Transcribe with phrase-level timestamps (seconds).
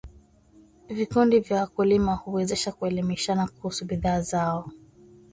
[0.89, 4.71] Vikundi vya wakulima huwezesha kuelimishana kuhusu bidhaa zao